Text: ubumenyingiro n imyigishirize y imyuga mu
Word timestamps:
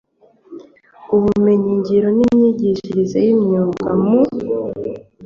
ubumenyingiro 1.15 2.07
n 2.17 2.19
imyigishirize 2.27 3.17
y 3.25 3.29
imyuga 3.35 3.89
mu 4.03 4.19